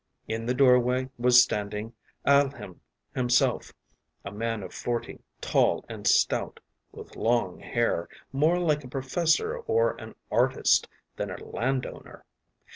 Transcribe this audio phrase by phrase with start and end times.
[0.27, 1.93] In the doorway was standing
[2.25, 2.79] Alehin
[3.13, 3.71] himself,
[4.25, 6.59] a man of forty, tall and stout,
[6.91, 10.87] with long hair, more like a professor or an artist
[11.17, 12.25] than a landowner.